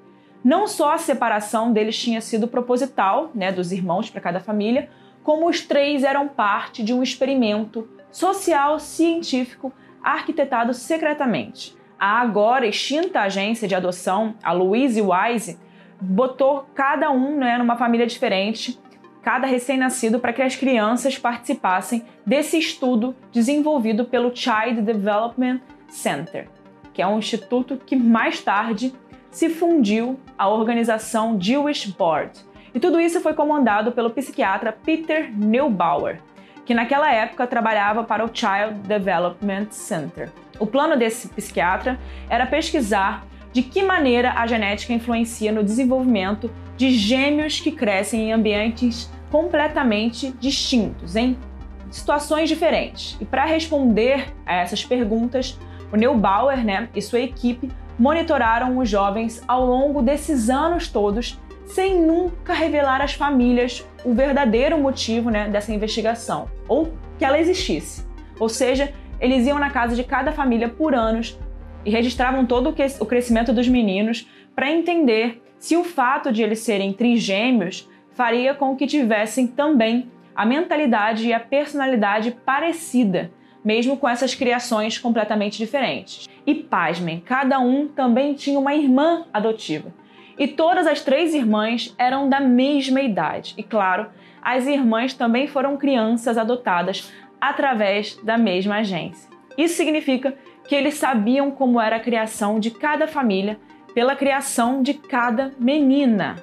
Não 0.45 0.67
só 0.67 0.93
a 0.93 0.99
separação 0.99 1.73
deles 1.73 1.99
tinha 1.99 2.21
sido 2.21 2.49
proposital, 2.49 3.31
né, 3.35 3.53
dos 3.53 3.73
irmãos 3.73 4.11
para 4.11 4.21
cada 4.21 4.41
família, 4.41 4.89
como 5.23 5.49
os 5.49 5.61
três 5.61 6.05
eram 6.05 6.29
parte 6.29 6.83
de 6.83 6.93
um 6.93 7.03
experimento 7.03 7.89
social 8.11 8.79
científico 8.79 9.73
arquitetado 10.03 10.73
secretamente. 10.73 11.78
A 11.99 12.21
agora 12.21 12.65
extinta 12.65 13.23
agência 13.23 13.67
de 13.67 13.75
adoção, 13.75 14.37
a 14.41 14.53
Louise 14.53 15.03
Wise, 15.03 15.59
botou 16.01 16.65
cada 16.73 17.11
um 17.11 17.37
né, 17.37 17.59
numa 17.59 17.77
família 17.77 18.07
diferente, 18.07 18.79
cada 19.21 19.49
recém-nascido, 19.49 20.21
para 20.21 20.33
que 20.33 20.41
as 20.41 20.55
crianças 20.55 21.19
participassem 21.19 22.05
desse 22.25 22.57
estudo 22.57 23.17
desenvolvido 23.33 24.05
pelo 24.05 24.35
Child 24.35 24.83
Development 24.83 25.61
Center, 25.89 26.49
que 26.95 27.03
é 27.03 27.07
um 27.07 27.19
instituto 27.19 27.77
que 27.77 27.97
mais 27.97 28.41
tarde 28.41 28.95
se 29.29 29.49
fundiu 29.49 30.21
à 30.39 30.49
organização 30.49 31.37
Jewish 31.41 31.91
Board. 31.91 32.47
E 32.73 32.79
tudo 32.79 33.01
isso 33.01 33.21
foi 33.21 33.35
comandado 33.35 33.91
pelo 33.91 34.11
psiquiatra 34.11 34.71
Peter 34.71 35.37
Neubauer, 35.37 36.21
que 36.65 36.75
naquela 36.75 37.13
época 37.13 37.45
trabalhava 37.47 38.05
para 38.05 38.25
o 38.25 38.31
Child 38.33 38.87
Development 38.87 39.67
Center. 39.71 40.31
O 40.59 40.67
plano 40.67 40.97
desse 40.97 41.29
psiquiatra 41.29 41.99
era 42.29 42.47
pesquisar 42.47 43.27
de 43.53 43.63
que 43.63 43.83
maneira 43.83 44.33
a 44.33 44.47
genética 44.47 44.93
influencia 44.93 45.51
no 45.51 45.65
desenvolvimento 45.65 46.51
de 46.77 46.91
gêmeos 46.91 47.61
que 47.61 47.73
crescem 47.73 48.29
em 48.29 48.33
ambientes 48.33 49.11
completamente 49.31 50.33
distintos, 50.39 51.17
em 51.17 51.37
situações 51.91 52.49
diferentes. 52.49 53.17
E 53.21 53.25
para 53.25 53.45
responder 53.45 54.33
a 54.47 54.57
essas 54.57 54.85
perguntas, 54.85 55.59
o 55.93 55.97
Neubauer 55.97 56.65
né, 56.65 56.89
e 56.95 57.01
sua 57.01 57.21
equipe 57.21 57.71
monitoraram 57.99 58.79
os 58.79 58.89
jovens 58.89 59.43
ao 59.49 59.67
longo 59.67 60.03
desses 60.03 60.49
anos 60.49 60.89
todos 60.89 61.39
sem 61.67 62.01
nunca 62.01 62.55
revelar 62.55 63.03
às 63.03 63.13
famílias 63.13 63.87
o 64.05 64.15
verdadeiro 64.15 64.79
motivo 64.79 65.31
né, 65.31 65.49
dessa 65.49 65.73
investigação, 65.73 66.49
ou 66.67 66.93
que 67.19 67.25
ela 67.25 67.39
existisse. 67.39 68.07
Ou 68.39 68.49
seja, 68.49 68.93
eles 69.21 69.47
iam 69.47 69.59
na 69.59 69.71
casa 69.71 69.95
de 69.95 70.05
cada 70.05 70.33
família 70.33 70.69
por 70.69 70.95
anos 70.95 71.39
e 71.85 71.91
registravam 71.91 72.45
todo 72.47 72.75
o 73.01 73.07
crescimento 73.07 73.53
dos 73.53 73.69
meninos 73.69 74.29
para 74.55 74.71
entender 74.71 75.43
se 75.59 75.77
o 75.77 75.85
fato 75.85 76.33
de 76.33 76.43
eles 76.43 76.61
serem 76.61 76.93
trigêmeos 76.93 77.89
faria 78.13 78.55
com 78.55 78.77
que 78.77 78.87
tivessem 78.87 79.47
também 79.47 80.11
a 80.35 80.47
mentalidade 80.47 81.27
e 81.27 81.33
a 81.33 81.41
personalidade 81.41 82.31
parecida, 82.31 83.31
mesmo 83.65 83.97
com 83.97 84.09
essas 84.09 84.35
criações 84.35 84.99
completamente 84.99 85.59
diferentes. 85.59 86.29
E 86.47 86.55
pasmem, 86.55 87.21
cada 87.21 87.59
um 87.59 87.89
também 87.89 88.35
tinha 88.35 88.59
uma 88.59 88.75
irmã 88.75 89.25
adotiva. 89.33 89.93
E 90.39 90.47
todas 90.47 90.87
as 90.87 91.01
três 91.01 91.35
irmãs 91.35 91.93
eram 91.99 92.29
da 92.29 92.39
mesma 92.39 93.01
idade. 93.01 93.55
E 93.59 93.63
claro, 93.65 94.07
as 94.41 94.67
irmãs 94.67 95.13
também 95.13 95.49
foram 95.49 95.77
crianças 95.77 96.39
adotadas 96.39 97.13
através 97.41 98.17
da 98.23 98.37
mesma 98.37 98.77
agência. 98.77 99.29
Isso 99.57 99.75
significa 99.75 100.35
que 100.67 100.75
eles 100.75 100.95
sabiam 100.95 101.51
como 101.51 101.81
era 101.81 101.97
a 101.97 102.01
criação 102.01 102.61
de 102.61 102.71
cada 102.71 103.07
família 103.07 103.59
pela 103.95 104.15
criação 104.15 104.83
de 104.83 104.95
cada 104.95 105.53
menina. 105.59 106.37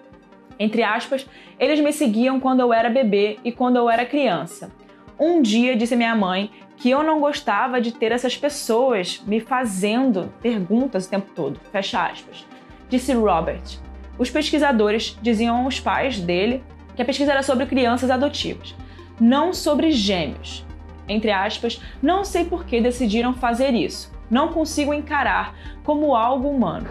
Entre 0.60 0.84
aspas, 0.84 1.28
eles 1.60 1.80
me 1.80 1.94
seguiam 1.94 2.40
quando 2.40 2.60
eu 2.60 2.74
era 2.74 2.90
bebê 2.90 3.38
e 3.44 3.52
quando 3.52 3.78
eu 3.78 3.90
era 3.90 4.06
criança. 4.06 4.72
Um 5.20 5.42
dia 5.42 5.76
disse 5.76 5.96
minha 5.96 6.16
mãe 6.16 6.50
que 6.76 6.90
eu 6.90 7.04
não 7.04 7.20
gostava 7.20 7.80
de 7.80 7.94
ter 7.94 8.12
essas 8.12 8.36
pessoas 8.36 9.22
me 9.26 9.40
fazendo 9.40 10.34
perguntas 10.42 11.06
o 11.06 11.10
tempo 11.10 11.32
todo. 11.34 11.60
Fecha 11.72 12.06
aspas. 12.06 12.46
Disse 12.90 13.14
Robert. 13.14 13.80
Os 14.18 14.30
pesquisadores 14.30 15.18
diziam 15.22 15.64
aos 15.64 15.80
pais 15.80 16.20
dele 16.20 16.64
que 16.96 17.02
a 17.02 17.06
pesquisa 17.06 17.32
era 17.32 17.44
sobre 17.44 17.66
crianças 17.66 18.10
adotivas, 18.10 18.76
não 19.20 19.54
sobre 19.54 19.92
gêmeos. 19.92 20.65
Entre 21.08 21.32
aspas, 21.32 21.82
não 22.02 22.24
sei 22.24 22.46
por 22.46 22.66
que 22.66 22.82
decidiram 22.82 23.34
fazer 23.34 23.74
isso. 23.74 24.12
Não 24.30 24.50
consigo 24.50 24.94
encarar 24.94 25.56
como 25.84 26.16
algo 26.16 26.50
humano. 26.50 26.88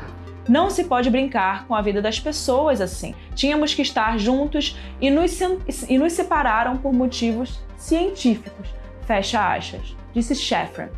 Não 0.48 0.70
se 0.70 0.84
pode 0.84 1.10
brincar 1.10 1.66
com 1.66 1.74
a 1.74 1.80
vida 1.80 2.02
das 2.02 2.20
pessoas 2.20 2.80
assim. 2.80 3.14
Tínhamos 3.34 3.74
que 3.74 3.82
estar 3.82 4.18
juntos 4.18 4.78
e 5.00 5.10
nos, 5.10 5.40
e 5.88 5.98
nos 5.98 6.12
separaram 6.12 6.76
por 6.76 6.92
motivos 6.92 7.60
científicos. 7.76 8.68
Fecha 9.06 9.54
aspas, 9.54 9.96
disse 10.12 10.34
Sheffran. 10.34 10.88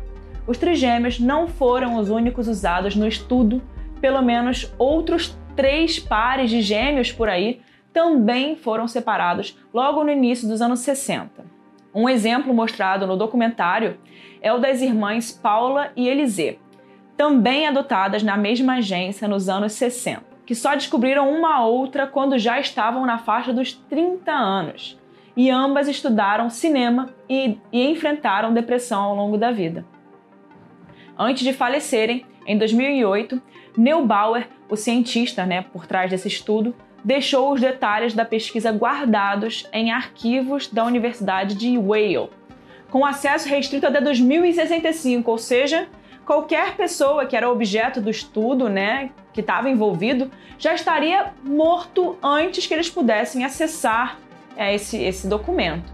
Os 0.45 0.57
trigêmeos 0.57 1.19
não 1.19 1.47
foram 1.47 1.97
os 1.97 2.09
únicos 2.09 2.47
usados 2.47 2.95
no 2.95 3.07
estudo, 3.07 3.61
pelo 3.99 4.21
menos 4.21 4.71
outros 4.77 5.37
três 5.55 5.97
pares 5.97 6.49
de 6.49 6.61
gêmeos 6.61 7.11
por 7.11 7.27
aí 7.27 7.61
também 7.91 8.55
foram 8.55 8.87
separados 8.87 9.57
logo 9.73 10.03
no 10.03 10.11
início 10.11 10.47
dos 10.47 10.61
anos 10.61 10.81
60. 10.81 11.56
Um 11.97 12.07
exemplo 12.07 12.53
mostrado 12.53 13.07
no 13.07 13.17
documentário 13.17 13.97
é 14.39 14.53
o 14.53 14.59
das 14.59 14.81
irmãs 14.81 15.31
Paula 15.31 15.91
e 15.95 16.07
Elisê, 16.07 16.59
também 17.17 17.65
adotadas 17.65 18.21
na 18.21 18.37
mesma 18.37 18.75
agência 18.75 19.27
nos 19.27 19.49
anos 19.49 19.73
60, 19.73 20.21
que 20.45 20.53
só 20.53 20.75
descobriram 20.75 21.27
uma 21.27 21.65
outra 21.65 22.05
quando 22.05 22.37
já 22.37 22.59
estavam 22.59 23.03
na 23.03 23.17
faixa 23.17 23.51
dos 23.51 23.73
30 23.73 24.31
anos. 24.31 25.01
E 25.35 25.49
ambas 25.49 25.87
estudaram 25.87 26.51
cinema 26.51 27.09
e, 27.27 27.57
e 27.71 27.89
enfrentaram 27.89 28.53
depressão 28.53 29.01
ao 29.01 29.15
longo 29.15 29.35
da 29.35 29.51
vida. 29.51 29.83
Antes 31.17 31.43
de 31.43 31.51
falecerem, 31.51 32.27
em 32.45 32.59
2008, 32.59 33.41
Neubauer, 33.75 34.47
o 34.69 34.75
cientista 34.75 35.47
né, 35.47 35.63
por 35.63 35.87
trás 35.87 36.11
desse 36.11 36.27
estudo, 36.27 36.75
deixou 37.03 37.53
os 37.53 37.61
detalhes 37.61 38.13
da 38.13 38.25
pesquisa 38.25 38.71
guardados 38.71 39.67
em 39.71 39.91
arquivos 39.91 40.67
da 40.67 40.83
Universidade 40.83 41.55
de 41.55 41.75
Yale, 41.75 42.29
com 42.89 43.05
acesso 43.05 43.49
restrito 43.49 43.85
até 43.85 44.01
2065, 44.01 45.29
ou 45.29 45.37
seja, 45.37 45.87
qualquer 46.25 46.75
pessoa 46.75 47.25
que 47.25 47.35
era 47.35 47.49
objeto 47.49 48.01
do 48.01 48.09
estudo, 48.09 48.67
né, 48.67 49.11
que 49.31 49.41
estava 49.41 49.69
envolvido, 49.69 50.29
já 50.57 50.73
estaria 50.73 51.33
morto 51.43 52.17
antes 52.21 52.65
que 52.65 52.73
eles 52.73 52.89
pudessem 52.89 53.45
acessar 53.45 54.17
é, 54.55 54.73
esse, 54.73 54.97
esse 55.01 55.27
documento. 55.27 55.93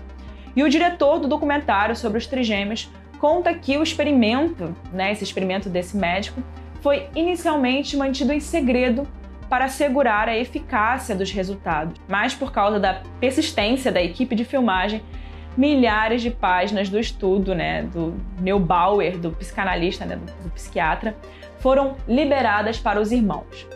E 0.55 0.63
o 0.63 0.69
diretor 0.69 1.19
do 1.19 1.27
documentário 1.27 1.95
sobre 1.95 2.17
os 2.17 2.27
trigêmeos 2.27 2.89
conta 3.19 3.53
que 3.53 3.77
o 3.77 3.83
experimento, 3.83 4.75
né, 4.91 5.11
esse 5.11 5.23
experimento 5.23 5.69
desse 5.69 5.95
médico, 5.95 6.41
foi 6.81 7.07
inicialmente 7.15 7.95
mantido 7.95 8.33
em 8.33 8.39
segredo 8.39 9.07
para 9.53 9.65
assegurar 9.65 10.27
a 10.27 10.35
eficácia 10.35 11.15
dos 11.15 11.29
resultados, 11.29 12.01
mas 12.07 12.33
por 12.33 12.51
causa 12.51 12.79
da 12.79 13.03
persistência 13.19 13.91
da 13.91 14.01
equipe 14.01 14.33
de 14.33 14.43
filmagem, 14.43 15.03
milhares 15.55 16.23
de 16.23 16.31
páginas 16.31 16.89
do 16.89 16.99
estudo, 16.99 17.53
né, 17.53 17.83
do 17.83 18.15
Neubauer, 18.41 19.15
do 19.19 19.29
psicanalista, 19.29 20.07
né, 20.07 20.15
do, 20.15 20.49
psiquiatra, 20.49 21.15
foram 21.59 21.95
liberadas 22.07 22.79
para 22.79 22.99
os 22.99 23.11
irmãos. 23.11 23.67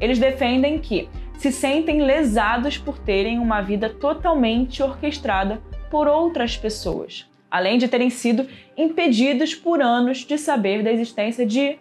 Eles 0.00 0.20
defendem 0.20 0.78
que 0.78 1.08
se 1.36 1.50
sentem 1.50 2.02
lesados 2.02 2.78
por 2.78 2.96
terem 2.96 3.40
uma 3.40 3.60
vida 3.60 3.90
totalmente 3.90 4.80
orquestrada 4.80 5.60
por 5.90 6.06
outras 6.06 6.56
pessoas, 6.56 7.28
além 7.50 7.78
de 7.78 7.88
terem 7.88 8.10
sido 8.10 8.46
impedidos 8.76 9.56
por 9.56 9.82
anos 9.82 10.18
de 10.18 10.38
saber 10.38 10.84
da 10.84 10.92
existência 10.92 11.44
de 11.44 11.80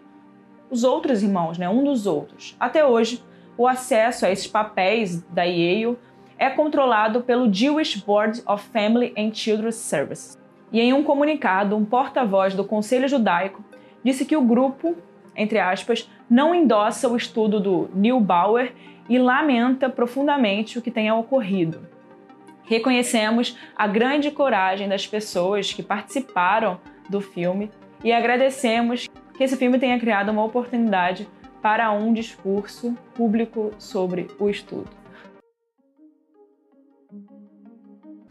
os 0.72 0.84
outros 0.84 1.22
irmãos, 1.22 1.60
né, 1.60 1.70
um 1.70 1.84
dos 1.84 2.08
outros. 2.08 2.56
Até 2.60 2.84
hoje, 2.84 3.24
o 3.58 3.68
acesso 3.68 4.26
a 4.26 4.32
esses 4.32 4.48
papéis 4.48 5.22
da 5.24 5.44
Yale 5.44 5.98
é 6.38 6.50
controlado 6.50 7.22
pelo 7.22 7.52
Jewish 7.52 7.98
Board 7.98 8.42
of 8.46 8.68
Family 8.70 9.14
and 9.18 9.34
Children's 9.34 9.76
Services. 9.76 10.38
E 10.72 10.82
em 10.82 10.92
um 10.94 11.04
comunicado, 11.04 11.76
um 11.76 11.86
porta-voz 11.86 12.54
do 12.54 12.66
Conselho 12.66 13.08
Judaico 13.08 13.64
disse 14.04 14.26
que 14.26 14.36
o 14.36 14.42
grupo, 14.42 14.96
entre 15.36 15.60
aspas, 15.60 16.10
não 16.30 16.54
endossa 16.54 17.08
o 17.08 17.16
estudo 17.16 17.60
do 17.60 17.90
Neubauer 17.94 18.74
e 19.08 19.18
lamenta 19.18 19.90
profundamente 19.90 20.78
o 20.78 20.82
que 20.82 20.92
tenha 20.92 21.16
ocorrido. 21.16 21.88
Reconhecemos 22.66 23.58
a 23.76 23.88
grande 23.88 24.32
coragem 24.32 24.90
das 24.90 25.06
pessoas 25.06 25.72
que 25.72 25.84
participaram 25.84 26.80
do 27.08 27.22
filme 27.22 27.70
e 28.04 28.12
agradecemos 28.12 29.08
que 29.38 29.44
esse 29.44 29.56
filme 29.56 29.78
tenha 29.78 30.00
criado 30.00 30.30
uma 30.30 30.44
oportunidade 30.44 31.28
para 31.66 31.92
um 31.92 32.14
discurso 32.14 32.96
público 33.16 33.74
sobre 33.80 34.28
o 34.38 34.52
estudo. 34.52 34.88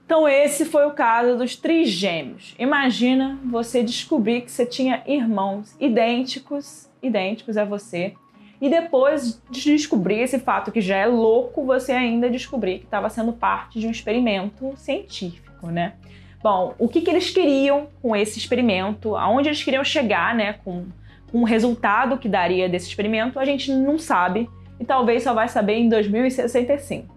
Então 0.07 0.29
esse 0.29 0.65
foi 0.65 0.87
o 0.87 0.93
caso 0.93 1.37
dos 1.37 1.57
trigêmeos. 1.57 2.55
Imagina 2.61 3.37
você 3.45 3.83
descobrir 3.83 4.43
que 4.43 4.53
você 4.53 4.65
tinha 4.65 5.03
irmãos 5.05 5.75
idênticos, 5.81 6.89
idênticos 7.03 7.57
a 7.57 7.65
você, 7.65 8.15
e 8.61 8.71
depois 8.71 9.43
de 9.51 9.73
descobrir 9.73 10.21
esse 10.21 10.39
fato 10.39 10.71
que 10.71 10.81
já 10.81 10.99
é 10.99 11.07
louco, 11.07 11.65
você 11.65 11.91
ainda 11.91 12.31
descobrir 12.31 12.79
que 12.79 12.85
estava 12.85 13.11
sendo 13.11 13.33
parte 13.33 13.81
de 13.81 13.89
um 13.89 13.91
experimento 13.91 14.75
científico, 14.77 15.67
né? 15.67 15.95
Bom, 16.41 16.73
o 16.79 16.87
que, 16.87 17.01
que 17.01 17.11
eles 17.11 17.31
queriam 17.31 17.89
com 18.01 18.15
esse 18.15 18.39
experimento, 18.39 19.17
aonde 19.17 19.49
eles 19.49 19.65
queriam 19.65 19.83
chegar, 19.83 20.37
né, 20.37 20.53
com, 20.65 20.87
o 21.35 21.43
resultado 21.43 22.17
que 22.17 22.29
daria 22.29 22.69
desse 22.69 22.87
experimento, 22.87 23.41
a 23.41 23.45
gente 23.45 23.73
não 23.73 23.99
sabe 23.99 24.49
e 24.79 24.85
talvez 24.85 25.25
só 25.25 25.35
vai 25.35 25.49
saber 25.49 25.75
em 25.75 25.89
2065. 25.89 27.13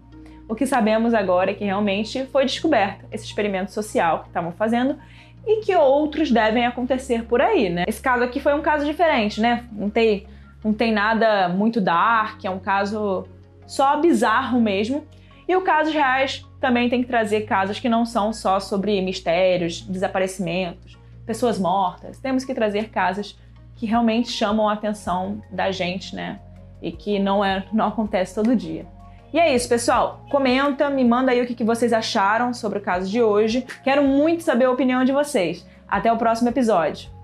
O 0.48 0.56
que 0.56 0.66
sabemos 0.66 1.14
agora 1.14 1.52
é 1.52 1.54
que 1.54 1.64
realmente 1.64 2.24
foi 2.26 2.44
descoberto 2.44 3.04
esse 3.12 3.24
experimento 3.24 3.70
social 3.70 4.22
que 4.22 4.26
estavam 4.26 4.50
fazendo 4.50 4.98
e 5.46 5.60
que 5.60 5.72
outros 5.76 6.32
devem 6.32 6.66
acontecer 6.66 7.26
por 7.26 7.40
aí, 7.40 7.70
né? 7.70 7.84
Esse 7.86 8.02
caso 8.02 8.24
aqui 8.24 8.40
foi 8.40 8.54
um 8.54 8.60
caso 8.60 8.84
diferente, 8.84 9.40
né? 9.40 9.64
Não 9.70 9.88
tem, 9.88 10.26
não 10.64 10.72
tem 10.72 10.90
nada 10.90 11.48
muito 11.48 11.80
dark, 11.80 12.44
é 12.44 12.50
um 12.50 12.58
caso 12.58 13.24
só 13.68 14.00
bizarro 14.00 14.60
mesmo. 14.60 15.06
E 15.46 15.54
o 15.54 15.62
casos 15.62 15.94
reais 15.94 16.44
também 16.60 16.88
tem 16.88 17.02
que 17.02 17.08
trazer 17.08 17.42
casos 17.42 17.78
que 17.78 17.88
não 17.88 18.04
são 18.04 18.32
só 18.32 18.58
sobre 18.58 19.00
mistérios, 19.00 19.80
desaparecimentos, 19.82 20.98
pessoas 21.24 21.56
mortas. 21.56 22.18
Temos 22.18 22.44
que 22.44 22.52
trazer 22.52 22.88
casos 22.88 23.38
que 23.78 23.86
realmente 23.86 24.28
chamam 24.30 24.68
a 24.68 24.72
atenção 24.72 25.40
da 25.50 25.70
gente, 25.70 26.14
né? 26.14 26.40
E 26.82 26.92
que 26.92 27.18
não, 27.18 27.44
é, 27.44 27.64
não 27.72 27.86
acontece 27.86 28.34
todo 28.34 28.54
dia. 28.54 28.84
E 29.32 29.38
é 29.38 29.54
isso, 29.54 29.68
pessoal. 29.68 30.24
Comenta, 30.30 30.90
me 30.90 31.04
manda 31.04 31.30
aí 31.30 31.40
o 31.40 31.46
que 31.46 31.64
vocês 31.64 31.92
acharam 31.92 32.52
sobre 32.52 32.78
o 32.78 32.82
caso 32.82 33.08
de 33.08 33.22
hoje. 33.22 33.64
Quero 33.84 34.02
muito 34.02 34.42
saber 34.42 34.64
a 34.64 34.70
opinião 34.70 35.04
de 35.04 35.12
vocês. 35.12 35.66
Até 35.86 36.12
o 36.12 36.16
próximo 36.16 36.48
episódio. 36.48 37.17